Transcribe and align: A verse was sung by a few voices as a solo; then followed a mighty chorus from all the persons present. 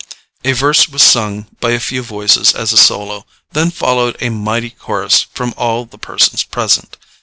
A 0.43 0.53
verse 0.53 0.89
was 0.89 1.03
sung 1.03 1.45
by 1.59 1.73
a 1.73 1.79
few 1.79 2.01
voices 2.01 2.55
as 2.55 2.73
a 2.73 2.77
solo; 2.77 3.23
then 3.51 3.69
followed 3.69 4.17
a 4.19 4.29
mighty 4.29 4.71
chorus 4.71 5.27
from 5.31 5.53
all 5.57 5.85
the 5.85 5.99
persons 5.99 6.41
present. 6.41 6.97